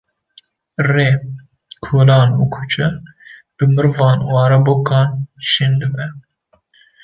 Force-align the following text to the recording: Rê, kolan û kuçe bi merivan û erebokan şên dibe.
Rê, 0.91 1.09
kolan 1.85 2.29
û 2.41 2.43
kuçe 2.55 2.87
bi 3.55 3.65
merivan 3.75 4.19
û 4.29 4.31
erebokan 4.45 5.09
şên 5.51 5.73
dibe. 5.81 6.07